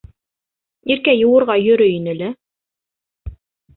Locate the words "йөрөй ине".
1.67-2.17